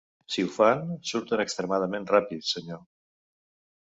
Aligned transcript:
Si 0.35 0.43
ho 0.43 0.47
fan, 0.53 0.79
surten 1.09 1.43
extremadament 1.43 2.07
ràpid, 2.13 2.47
senyor. 2.53 2.81